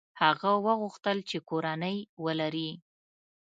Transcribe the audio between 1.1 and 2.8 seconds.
چې کورنۍ ولري.